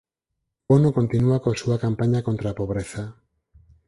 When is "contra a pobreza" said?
2.27-3.01